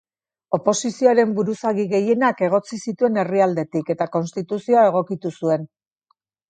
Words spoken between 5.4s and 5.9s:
zuen.